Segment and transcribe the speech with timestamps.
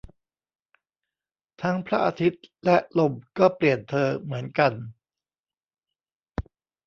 [1.61, 4.71] ทั้งพระอาทิตย์และลมก็เปลี่ยนเธอเหมือนกัน